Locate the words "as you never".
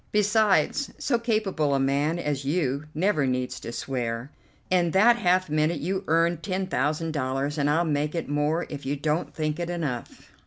2.17-3.27